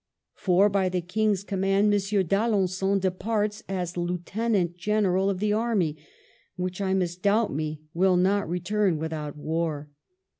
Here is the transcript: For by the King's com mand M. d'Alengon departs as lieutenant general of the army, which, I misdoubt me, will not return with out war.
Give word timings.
For 0.33 0.67
by 0.67 0.89
the 0.89 0.99
King's 0.99 1.43
com 1.43 1.59
mand 1.59 1.93
M. 1.93 1.99
d'Alengon 2.25 2.99
departs 2.99 3.63
as 3.69 3.95
lieutenant 3.95 4.75
general 4.75 5.29
of 5.29 5.37
the 5.37 5.53
army, 5.53 5.95
which, 6.55 6.81
I 6.81 6.95
misdoubt 6.95 7.53
me, 7.53 7.81
will 7.93 8.17
not 8.17 8.49
return 8.49 8.97
with 8.97 9.13
out 9.13 9.37
war. 9.37 9.91